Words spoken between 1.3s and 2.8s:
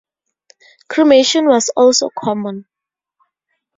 was also common.